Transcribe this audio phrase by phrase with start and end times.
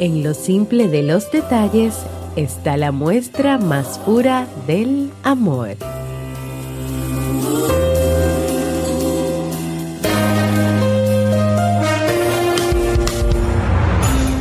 [0.00, 1.92] En lo simple de los detalles
[2.36, 5.70] está la muestra más pura del amor.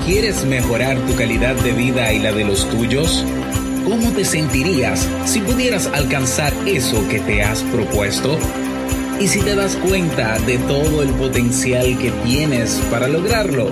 [0.06, 3.26] ¿Quieres mejorar tu calidad de vida y la de los tuyos?
[3.84, 8.38] ¿Cómo te sentirías si pudieras alcanzar eso que te has propuesto?
[9.20, 13.72] ¿Y si te das cuenta de todo el potencial que tienes para lograrlo?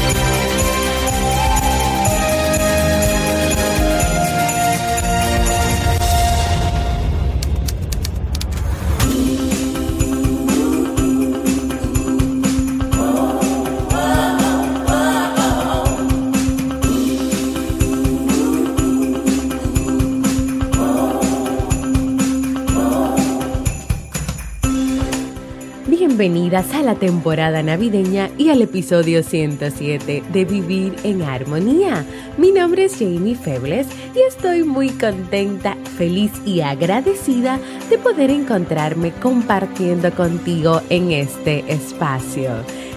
[26.51, 32.05] Bienvenidas a la temporada navideña y al episodio 107 de Vivir en Armonía.
[32.37, 37.57] Mi nombre es Jamie Febles y estoy muy contenta, feliz y agradecida
[37.89, 42.51] de poder encontrarme compartiendo contigo en este espacio.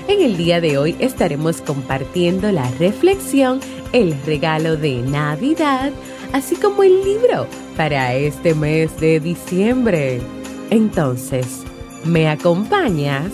[0.08, 3.60] En el día de hoy estaremos compartiendo la reflexión,
[3.92, 5.92] el regalo de Navidad,
[6.32, 10.20] así como el libro para este mes de diciembre.
[10.70, 11.64] Entonces,
[12.04, 13.32] ¿Me acompañas?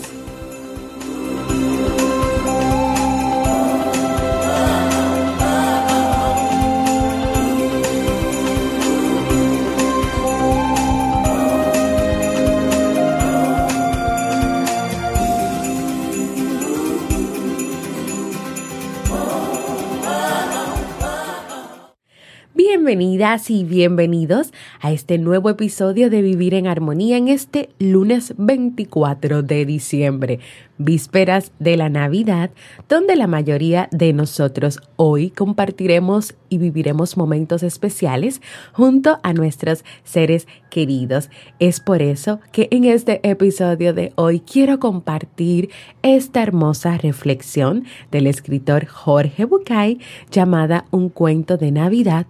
[22.90, 29.44] Bienvenidas y bienvenidos a este nuevo episodio de Vivir en Armonía en este lunes 24
[29.44, 30.40] de diciembre
[30.76, 32.50] vísperas de la Navidad,
[32.88, 40.46] donde la mayoría de nosotros hoy compartiremos y viviremos momentos especiales junto a nuestros seres
[40.68, 41.30] queridos.
[41.58, 45.70] Es por eso que en este episodio de hoy quiero compartir
[46.02, 49.98] esta hermosa reflexión del escritor Jorge Bucay
[50.30, 52.26] llamada Un cuento de Navidad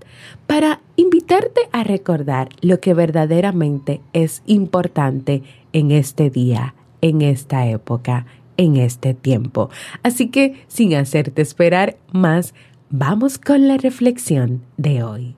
[0.46, 5.42] para invitarte a recordar lo que verdaderamente es importante
[5.72, 8.26] en este día, en esta época,
[8.56, 9.70] en este tiempo.
[10.02, 12.52] Así que, sin hacerte esperar más,
[12.92, 15.36] vamos con la reflexión de hoy.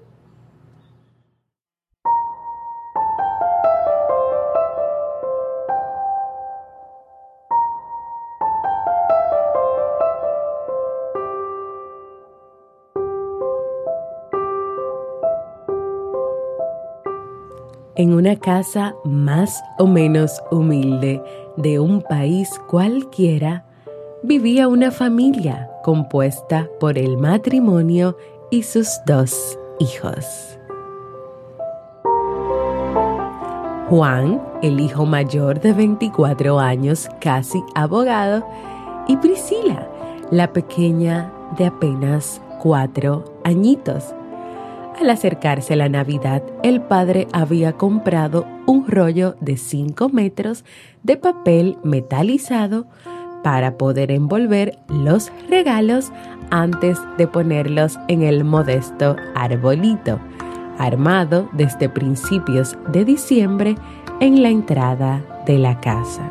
[17.94, 21.22] en una casa más o menos humilde
[21.56, 23.66] de un país cualquiera,
[24.24, 28.16] vivía una familia compuesta por el matrimonio
[28.50, 30.58] y sus dos hijos.
[33.88, 38.46] Juan, el hijo mayor de 24 años, casi abogado,
[39.06, 39.88] y Priscila,
[40.30, 44.14] la pequeña de apenas cuatro añitos
[45.00, 50.64] al acercarse la Navidad, el padre había comprado un rollo de 5 metros
[51.02, 52.86] de papel metalizado
[53.42, 56.12] para poder envolver los regalos
[56.50, 60.18] antes de ponerlos en el modesto arbolito,
[60.78, 63.76] armado desde principios de diciembre
[64.20, 66.30] en la entrada de la casa.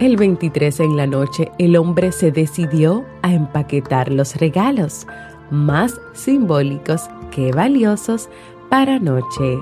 [0.00, 5.06] El 23 en la noche el hombre se decidió a empaquetar los regalos
[5.50, 8.28] más simbólicos que valiosos
[8.70, 9.58] para Noche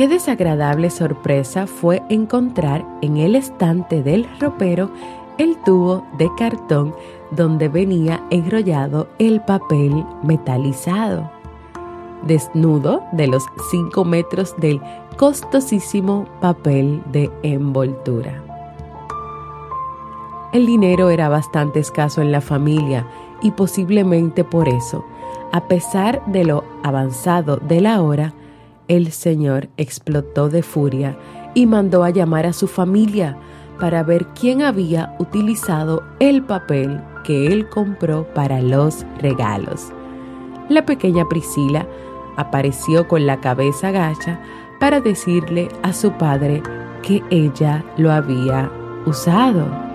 [0.00, 4.90] Qué desagradable sorpresa fue encontrar en el estante del ropero
[5.36, 6.94] el tubo de cartón
[7.32, 11.30] donde venía enrollado el papel metalizado.
[12.22, 14.80] desnudo de los 5 metros del
[15.18, 18.42] costosísimo papel de envoltura.
[20.54, 23.06] El dinero era bastante escaso en la familia
[23.42, 25.04] y posiblemente por eso,
[25.52, 28.32] a pesar de lo avanzado de la hora,
[28.90, 31.16] el Señor explotó de furia
[31.54, 33.38] y mandó a llamar a su familia
[33.78, 39.92] para ver quién había utilizado el papel que él compró para los regalos.
[40.68, 41.86] La pequeña Priscila
[42.36, 44.40] apareció con la cabeza gacha
[44.80, 46.60] para decirle a su padre
[47.02, 48.72] que ella lo había
[49.06, 49.89] usado.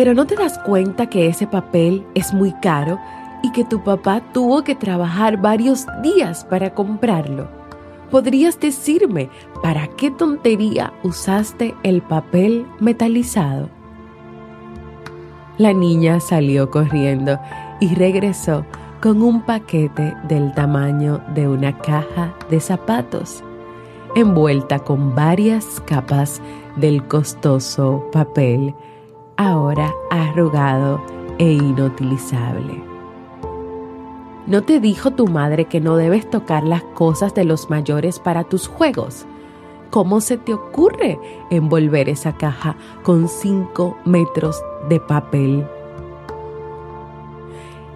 [0.00, 2.98] Pero no te das cuenta que ese papel es muy caro
[3.42, 7.50] y que tu papá tuvo que trabajar varios días para comprarlo.
[8.10, 9.28] ¿Podrías decirme
[9.62, 13.68] para qué tontería usaste el papel metalizado?
[15.58, 17.38] La niña salió corriendo
[17.78, 18.64] y regresó
[19.02, 23.44] con un paquete del tamaño de una caja de zapatos,
[24.16, 26.40] envuelta con varias capas
[26.76, 28.74] del costoso papel,
[29.40, 31.00] ahora arrugado
[31.38, 32.84] e inutilizable.
[34.46, 38.44] ¿No te dijo tu madre que no debes tocar las cosas de los mayores para
[38.44, 39.24] tus juegos?
[39.88, 41.18] ¿Cómo se te ocurre
[41.50, 45.66] envolver esa caja con cinco metros de papel?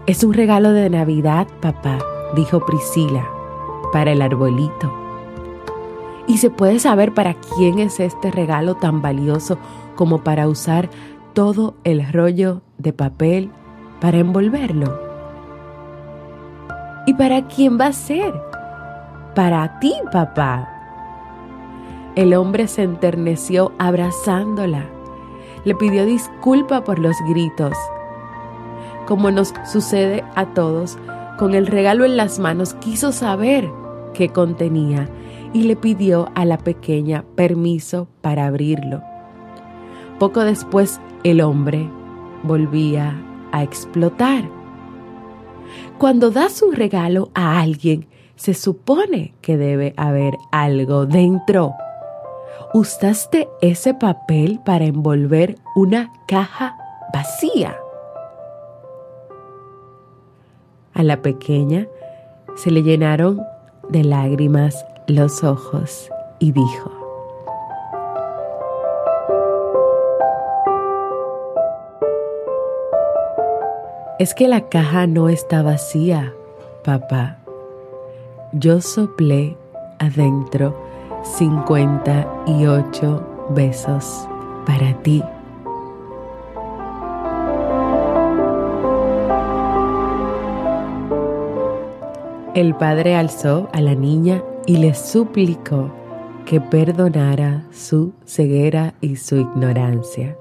[0.07, 1.99] Es un regalo de Navidad, papá,
[2.35, 3.29] dijo Priscila,
[3.93, 4.93] para el arbolito.
[6.27, 9.59] ¿Y se puede saber para quién es este regalo tan valioso
[9.95, 10.89] como para usar
[11.35, 13.51] todo el rollo de papel
[14.01, 14.99] para envolverlo?
[17.07, 18.33] ¿Y para quién va a ser?
[19.35, 20.71] Para ti, papá.
[22.15, 24.87] El hombre se enterneció abrazándola.
[25.65, 27.77] Le pidió disculpa por los gritos.
[29.07, 30.97] Como nos sucede a todos,
[31.37, 33.69] con el regalo en las manos quiso saber
[34.15, 35.09] qué contenía
[35.53, 39.14] y le pidió a la pequeña permiso para abrirlo.
[40.19, 41.89] Poco después el hombre
[42.43, 43.15] volvía
[43.53, 44.49] a explotar.
[45.99, 48.07] Cuando das un regalo a alguien,
[48.37, 51.73] se supone que debe haber algo dentro.
[52.73, 56.77] Usaste ese papel para envolver una caja
[57.13, 57.77] vacía.
[60.93, 61.89] A la pequeña
[62.57, 63.41] se le llenaron
[63.89, 67.04] de lágrimas los ojos y dijo,
[74.17, 76.33] Es que la caja no está vacía,
[76.85, 77.39] papá.
[78.53, 79.57] Yo soplé
[79.99, 80.81] adentro
[81.25, 84.29] 58 besos
[84.67, 85.21] para ti.
[92.55, 95.91] El padre alzó a la niña y le suplicó
[96.47, 100.37] que perdonara su ceguera y su ignorancia.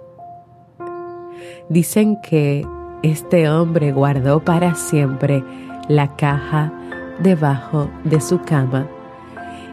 [1.70, 2.68] Dicen que
[3.04, 5.44] este hombre guardó para siempre
[5.90, 6.72] la caja
[7.20, 8.88] debajo de su cama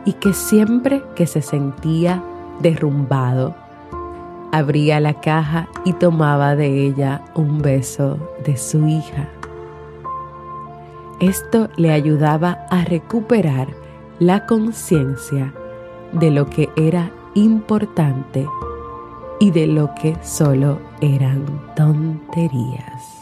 [0.04, 2.22] y que siempre que se sentía
[2.60, 3.54] derrumbado,
[4.52, 9.28] abría la caja y tomaba de ella un beso de su hija.
[11.20, 13.68] Esto le ayudaba a recuperar
[14.18, 15.54] la conciencia
[16.12, 18.48] de lo que era importante
[19.38, 21.44] y de lo que solo eran
[21.76, 23.19] tonterías.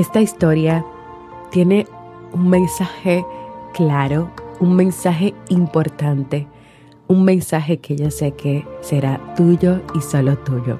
[0.00, 0.82] Esta historia
[1.50, 1.86] tiene
[2.32, 3.22] un mensaje
[3.74, 6.46] claro, un mensaje importante,
[7.06, 10.78] un mensaje que yo sé que será tuyo y solo tuyo.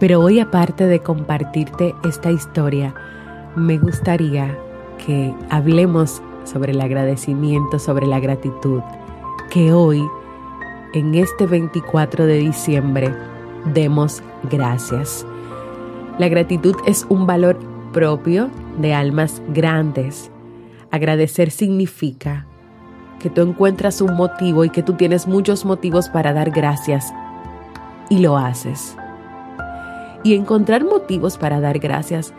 [0.00, 2.94] Pero hoy aparte de compartirte esta historia,
[3.54, 4.58] me gustaría
[5.04, 8.80] que hablemos sobre el agradecimiento, sobre la gratitud,
[9.50, 10.02] que hoy,
[10.94, 13.14] en este 24 de diciembre,
[13.74, 15.26] demos gracias.
[16.18, 20.30] La gratitud es un valor propio de almas grandes.
[20.90, 22.46] Agradecer significa
[23.18, 27.12] que tú encuentras un motivo y que tú tienes muchos motivos para dar gracias
[28.08, 28.96] y lo haces.
[30.24, 32.32] Y encontrar motivos para dar gracias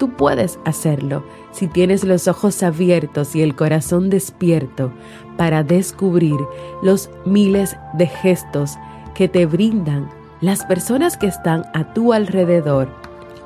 [0.00, 1.22] Tú puedes hacerlo
[1.52, 4.90] si tienes los ojos abiertos y el corazón despierto
[5.36, 6.40] para descubrir
[6.82, 8.78] los miles de gestos
[9.14, 10.08] que te brindan
[10.40, 12.88] las personas que están a tu alrededor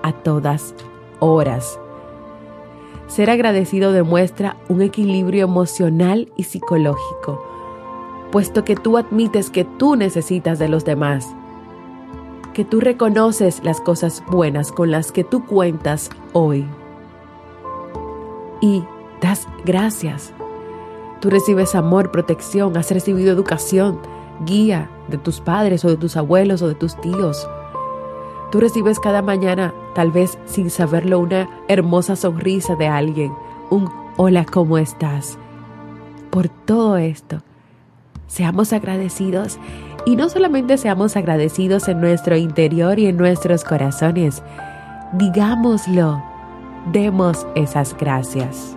[0.04, 0.76] a todas
[1.24, 1.78] horas.
[3.06, 7.42] Ser agradecido demuestra un equilibrio emocional y psicológico,
[8.32, 11.34] puesto que tú admites que tú necesitas de los demás,
[12.52, 16.66] que tú reconoces las cosas buenas con las que tú cuentas hoy
[18.60, 18.82] y
[19.20, 20.32] das gracias.
[21.20, 23.98] Tú recibes amor, protección, has recibido educación,
[24.44, 27.46] guía de tus padres o de tus abuelos o de tus tíos.
[28.54, 33.32] Tú recibes cada mañana, tal vez sin saberlo, una hermosa sonrisa de alguien,
[33.68, 35.36] un hola, ¿cómo estás?
[36.30, 37.42] Por todo esto,
[38.28, 39.58] seamos agradecidos
[40.06, 44.40] y no solamente seamos agradecidos en nuestro interior y en nuestros corazones,
[45.14, 46.22] digámoslo,
[46.92, 48.76] demos esas gracias.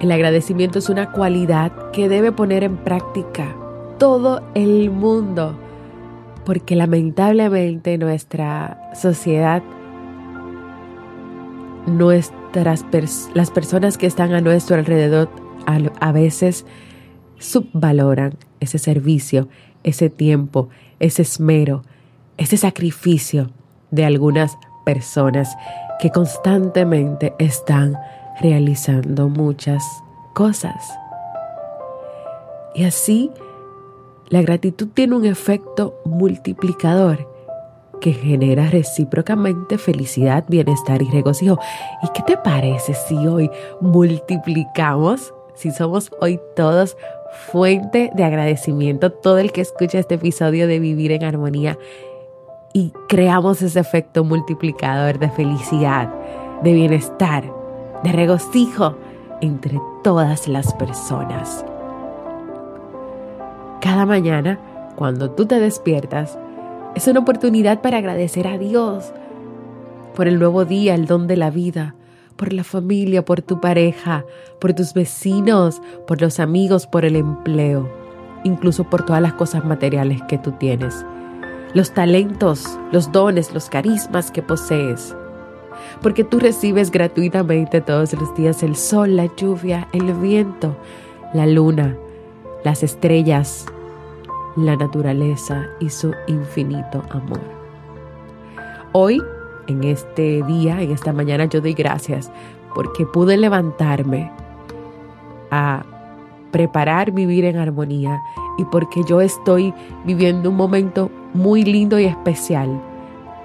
[0.00, 3.56] El agradecimiento es una cualidad que debe poner en práctica
[3.98, 5.58] todo el mundo,
[6.44, 9.62] porque lamentablemente nuestra sociedad,
[11.86, 12.86] nuestras
[13.34, 15.28] las personas que están a nuestro alrededor
[16.00, 16.64] a veces
[17.38, 19.48] subvaloran ese servicio,
[19.82, 21.82] ese tiempo, ese esmero,
[22.36, 23.50] ese sacrificio
[23.90, 25.56] de algunas personas
[26.00, 27.96] que constantemente están
[28.40, 29.84] realizando muchas
[30.34, 30.88] cosas.
[32.74, 33.30] Y así,
[34.28, 37.28] la gratitud tiene un efecto multiplicador
[38.00, 41.58] que genera recíprocamente felicidad, bienestar y regocijo.
[42.02, 46.96] ¿Y qué te parece si hoy multiplicamos, si somos hoy todos
[47.50, 51.78] fuente de agradecimiento, todo el que escucha este episodio de Vivir en Armonía
[52.72, 56.12] y creamos ese efecto multiplicador de felicidad,
[56.62, 57.57] de bienestar,
[58.02, 58.96] de regocijo
[59.40, 61.64] entre todas las personas.
[63.80, 64.58] Cada mañana,
[64.96, 66.38] cuando tú te despiertas,
[66.94, 69.12] es una oportunidad para agradecer a Dios
[70.14, 71.94] por el nuevo día, el don de la vida,
[72.36, 74.24] por la familia, por tu pareja,
[74.60, 77.88] por tus vecinos, por los amigos, por el empleo,
[78.44, 81.04] incluso por todas las cosas materiales que tú tienes,
[81.74, 85.14] los talentos, los dones, los carismas que posees
[86.02, 90.76] porque tú recibes gratuitamente todos los días el sol, la lluvia, el viento,
[91.34, 91.96] la luna,
[92.64, 93.66] las estrellas,
[94.56, 97.40] la naturaleza y su infinito amor.
[98.92, 99.22] Hoy,
[99.66, 102.30] en este día, en esta mañana, yo doy gracias
[102.74, 104.30] porque pude levantarme
[105.50, 105.84] a
[106.50, 108.20] preparar vivir en armonía
[108.56, 112.80] y porque yo estoy viviendo un momento muy lindo y especial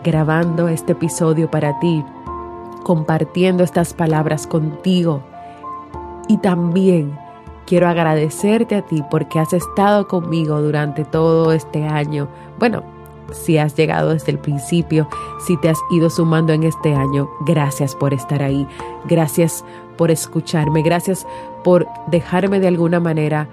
[0.03, 2.03] grabando este episodio para ti
[2.83, 5.23] compartiendo estas palabras contigo.
[6.27, 7.17] Y también
[7.65, 12.27] quiero agradecerte a ti porque has estado conmigo durante todo este año.
[12.59, 12.83] Bueno,
[13.31, 15.07] si has llegado desde el principio,
[15.39, 18.67] si te has ido sumando en este año, gracias por estar ahí.
[19.05, 19.63] Gracias
[19.97, 20.81] por escucharme.
[20.81, 21.25] Gracias
[21.63, 23.47] por dejarme de alguna manera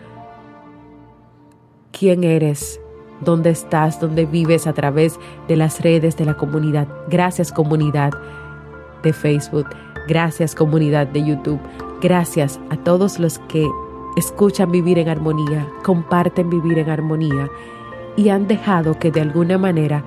[1.93, 2.81] quién eres,
[3.21, 5.19] dónde estás, dónde vives a través
[5.49, 6.89] de las redes de la comunidad.
[7.09, 8.13] Gracias comunidad
[9.03, 9.67] de Facebook.
[10.09, 11.61] Gracias comunidad de YouTube.
[12.01, 13.69] Gracias a todos los que
[14.17, 17.49] escuchan vivir en armonía, comparten vivir en armonía
[18.17, 20.03] y han dejado que de alguna manera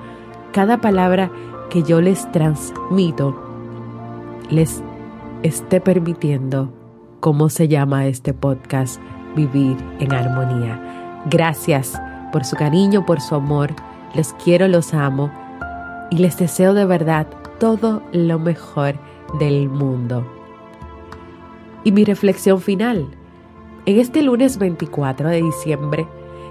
[0.52, 1.30] cada palabra
[1.70, 3.34] que yo les transmito
[4.50, 4.82] les
[5.42, 6.72] esté permitiendo,
[7.20, 9.00] como se llama este podcast,
[9.34, 11.22] vivir en armonía.
[11.26, 12.00] Gracias
[12.32, 13.74] por su cariño, por su amor.
[14.14, 15.30] Les quiero, los amo
[16.10, 17.26] y les deseo de verdad
[17.64, 18.96] todo lo mejor
[19.38, 20.26] del mundo.
[21.82, 23.08] Y mi reflexión final.
[23.86, 26.06] En este lunes 24 de diciembre,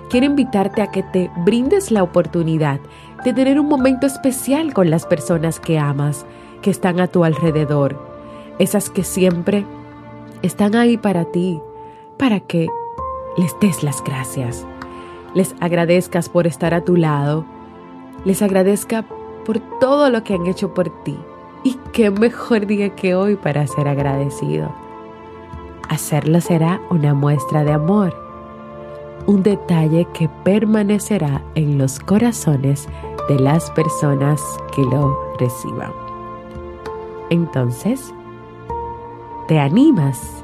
[0.10, 2.80] quiero invitarte a que te brindes la oportunidad
[3.24, 6.26] de tener un momento especial con las personas que amas,
[6.64, 7.96] que están a tu alrededor,
[8.58, 9.68] esas que siempre
[10.42, 11.62] están ahí para ti,
[12.18, 12.70] para que
[13.38, 14.66] les des las gracias,
[15.36, 17.46] les agradezcas por estar a tu lado,
[18.26, 19.06] les agradezca
[19.44, 21.18] por todo lo que han hecho por ti.
[21.64, 24.74] Y qué mejor día que hoy para ser agradecido.
[25.90, 28.16] Hacerlo será una muestra de amor,
[29.28, 32.88] un detalle que permanecerá en los corazones
[33.30, 34.42] de las personas
[34.76, 35.92] que lo reciban.
[37.30, 38.14] Entonces,
[39.48, 40.44] ¿te animas?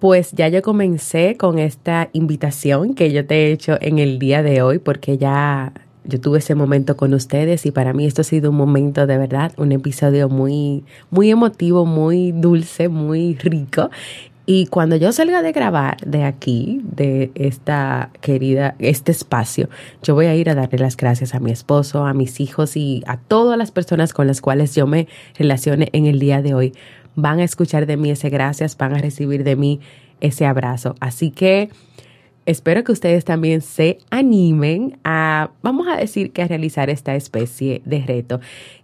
[0.00, 4.42] Pues ya yo comencé con esta invitación que yo te he hecho en el día
[4.42, 8.24] de hoy porque ya yo tuve ese momento con ustedes y para mí esto ha
[8.24, 13.90] sido un momento de verdad, un episodio muy muy emotivo, muy dulce, muy rico.
[14.46, 19.68] Y cuando yo salga de grabar de aquí, de esta querida, este espacio,
[20.02, 23.04] yo voy a ir a darle las gracias a mi esposo, a mis hijos y
[23.06, 26.72] a todas las personas con las cuales yo me relacione en el día de hoy
[27.16, 29.80] van a escuchar de mí ese gracias, van a recibir de mí
[30.20, 30.94] ese abrazo.
[31.00, 31.70] Así que
[32.46, 37.82] espero que ustedes también se animen a, vamos a decir que a realizar esta especie
[37.84, 38.40] de reto.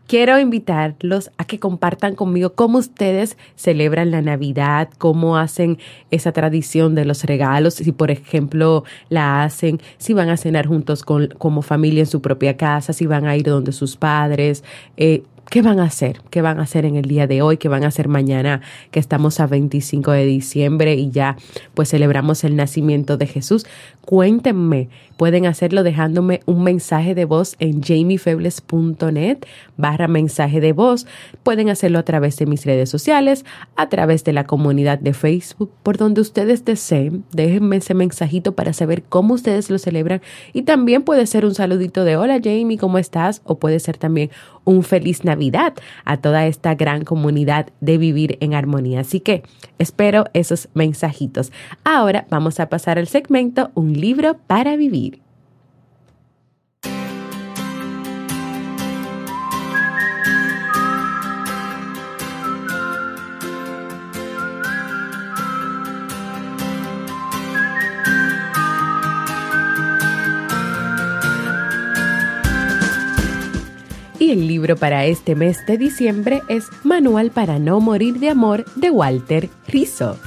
[0.07, 5.79] Quiero invitarlos a que compartan conmigo cómo ustedes celebran la Navidad, cómo hacen
[6.13, 11.03] esa tradición de los regalos, si por ejemplo la hacen, si van a cenar juntos
[11.03, 14.63] con, como familia en su propia casa, si van a ir donde sus padres.
[14.97, 16.23] Eh, ¿Qué van a hacer?
[16.31, 17.57] ¿Qué van a hacer en el día de hoy?
[17.57, 21.37] ¿Qué van a hacer mañana que estamos a 25 de diciembre y ya
[21.75, 23.65] pues celebramos el nacimiento de Jesús?
[24.05, 24.89] Cuéntenme.
[25.17, 29.39] Pueden hacerlo dejándome un mensaje de voz en jamiefebles.net
[29.77, 31.07] barra mensaje de voz.
[31.43, 33.45] Pueden hacerlo a través de mis redes sociales,
[33.77, 37.25] a través de la comunidad de Facebook, por donde ustedes deseen.
[37.33, 40.21] Déjenme ese mensajito para saber cómo ustedes lo celebran.
[40.53, 43.43] Y también puede ser un saludito de hola Jamie, ¿cómo estás?
[43.45, 44.31] O puede ser también
[44.67, 45.73] un feliz Navidad
[46.05, 49.01] a toda esta gran comunidad de vivir en armonía.
[49.01, 49.43] Así que
[49.79, 51.53] espero esos mensajitos.
[51.85, 55.26] Ahora vamos a pasar al segmento Un libro para vivir.
[74.33, 78.91] El libro para este mes de diciembre es Manual para no morir de amor de
[78.91, 80.19] Walter Rizzo.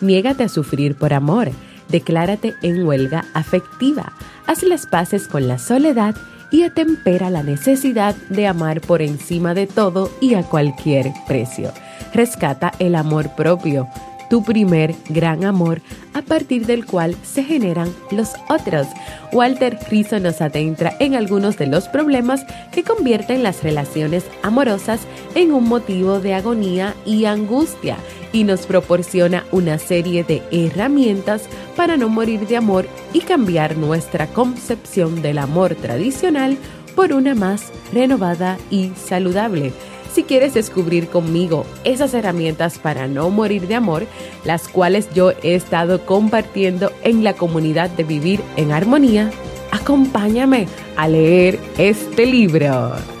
[0.00, 1.50] Niégate a sufrir por amor,
[1.88, 4.12] declárate en huelga afectiva,
[4.46, 6.14] haz las paces con la soledad
[6.52, 11.72] y atempera la necesidad de amar por encima de todo y a cualquier precio.
[12.14, 13.88] Rescata el amor propio,
[14.28, 15.80] tu primer gran amor
[16.14, 18.86] a partir del cual se generan los otros.
[19.32, 25.00] Walter Rizzo nos adentra en algunos de los problemas que convierten las relaciones amorosas
[25.34, 27.96] en un motivo de agonía y angustia
[28.32, 31.42] y nos proporciona una serie de herramientas
[31.76, 36.58] para no morir de amor y cambiar nuestra concepción del amor tradicional
[36.94, 39.72] por una más renovada y saludable.
[40.12, 44.06] Si quieres descubrir conmigo esas herramientas para no morir de amor,
[44.44, 49.30] las cuales yo he estado compartiendo en la comunidad de Vivir en Armonía,
[49.70, 50.66] acompáñame
[50.96, 53.17] a leer este libro.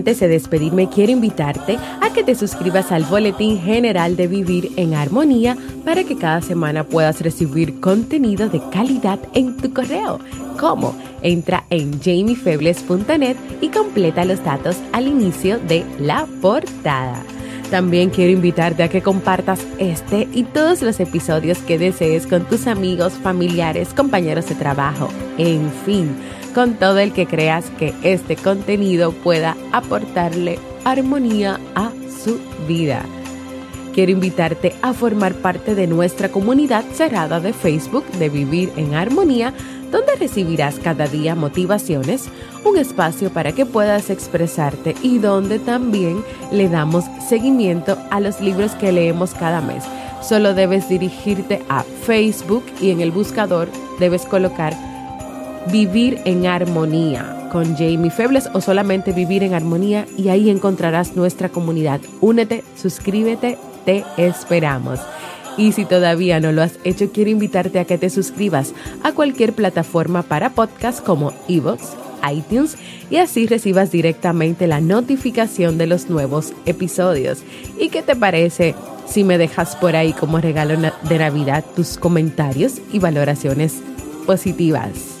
[0.00, 4.94] Antes de despedirme, quiero invitarte a que te suscribas al Boletín General de Vivir en
[4.94, 10.18] Armonía para que cada semana puedas recibir contenido de calidad en tu correo.
[10.58, 10.96] ¿Cómo?
[11.20, 17.22] Entra en jamiefebles.net y completa los datos al inicio de la portada.
[17.70, 22.66] También quiero invitarte a que compartas este y todos los episodios que desees con tus
[22.66, 26.16] amigos, familiares, compañeros de trabajo, en fin
[26.54, 31.90] con todo el que creas que este contenido pueda aportarle armonía a
[32.24, 33.04] su vida.
[33.94, 39.52] Quiero invitarte a formar parte de nuestra comunidad cerrada de Facebook de Vivir en Armonía,
[39.90, 42.28] donde recibirás cada día motivaciones,
[42.64, 48.72] un espacio para que puedas expresarte y donde también le damos seguimiento a los libros
[48.72, 49.84] que leemos cada mes.
[50.22, 54.74] Solo debes dirigirte a Facebook y en el buscador debes colocar
[55.70, 57.36] vivir en armonía.
[57.50, 62.00] con Jamie Febles o solamente Vivir en Armonía y ahí encontrarás nuestra comunidad.
[62.20, 65.00] Únete, suscríbete, te esperamos.
[65.60, 69.52] Y si todavía no lo has hecho, quiero invitarte a que te suscribas a cualquier
[69.52, 71.98] plataforma para podcast como Evox,
[72.32, 72.78] iTunes
[73.10, 77.42] y así recibas directamente la notificación de los nuevos episodios.
[77.78, 78.74] ¿Y qué te parece
[79.06, 83.82] si me dejas por ahí como regalo de Navidad tus comentarios y valoraciones
[84.24, 85.19] positivas?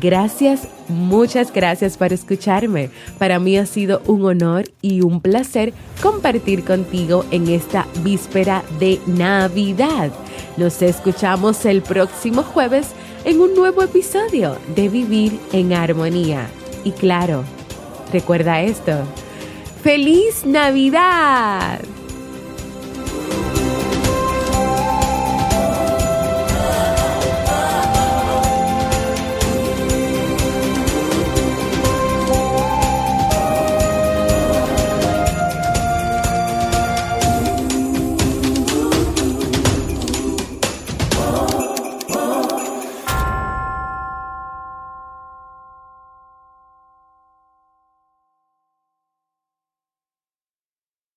[0.00, 2.88] Gracias, muchas gracias por escucharme.
[3.18, 8.98] Para mí ha sido un honor y un placer compartir contigo en esta víspera de
[9.06, 10.10] Navidad.
[10.56, 12.88] Nos escuchamos el próximo jueves
[13.26, 16.48] en un nuevo episodio de Vivir en Armonía.
[16.84, 17.44] Y claro,
[18.10, 18.92] recuerda esto.
[19.82, 21.80] ¡Feliz Navidad!